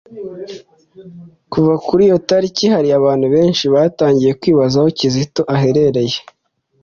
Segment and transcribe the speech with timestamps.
[1.51, 6.19] Kuva kuri iyo talike hari abantu benshi batangiye kwibaza aho Kizito aherereye,